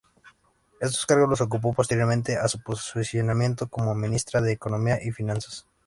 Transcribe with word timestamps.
Estos 0.79 1.05
cargos 1.05 1.29
los 1.29 1.41
ocupó 1.41 1.73
posteriormente 1.73 2.35
a 2.35 2.47
su 2.47 2.59
posicionamiento 2.63 3.67
como 3.67 3.93
Ministra 3.93 4.41
de 4.41 4.51
Economía 4.53 4.97
y 4.99 5.11
Finanzas. 5.11 5.67